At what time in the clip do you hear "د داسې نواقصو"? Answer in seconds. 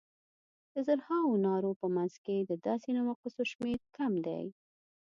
2.41-3.41